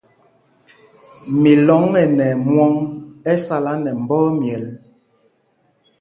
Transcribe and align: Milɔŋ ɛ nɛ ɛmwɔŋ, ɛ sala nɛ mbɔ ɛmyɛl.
Milɔŋ 1.41 1.83
ɛ 2.01 2.03
nɛ 2.17 2.25
ɛmwɔŋ, 2.35 2.73
ɛ 3.31 3.33
sala 3.45 3.71
nɛ 3.83 3.91
mbɔ 4.01 4.17
ɛmyɛl. 4.29 4.65